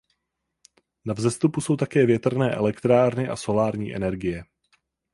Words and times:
Na 1.05 1.13
vzestupu 1.13 1.61
jsou 1.61 1.75
také 1.75 2.05
větrné 2.05 2.51
elektrárny 2.51 3.27
a 3.27 3.35
solární 3.35 3.95
energie. 3.95 4.43